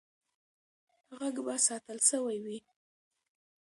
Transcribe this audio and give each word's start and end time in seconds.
غږ 1.17 1.35
به 1.45 1.55
ساتل 1.65 1.97
سوی 2.09 2.37
وي. 2.45 2.57